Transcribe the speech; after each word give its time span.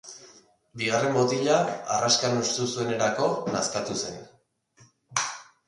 Bigarren 0.81 1.13
botila 1.17 1.57
harraskan 1.97 2.39
hustu 2.41 2.67
zuenerako 2.71 3.29
nazkatua 3.53 4.01
zen. 4.01 4.21